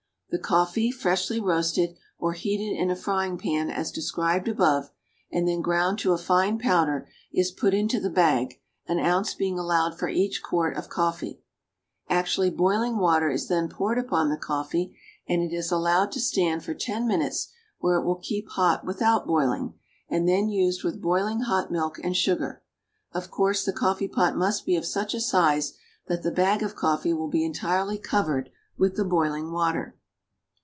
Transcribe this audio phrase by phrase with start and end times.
[0.33, 4.89] The coffee, freshly roasted, or heated in a frying pan, as described above,
[5.29, 9.59] and then ground to a fine powder, is put into the bag, an ounce being
[9.59, 11.41] allowed for each quart of coffee;
[12.09, 16.63] actually boiling water is then poured upon the coffee, and it is allowed to stand
[16.63, 19.73] for ten minutes where it will keep hot without boiling,
[20.07, 22.63] and then used with boiling hot milk and sugar.
[23.11, 25.73] Of course the coffee pot must be of such a size
[26.07, 29.97] that the bag of coffee will be entirely covered with the boiling water.